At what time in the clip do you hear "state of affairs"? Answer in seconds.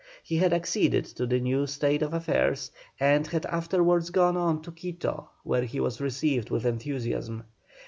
1.67-2.71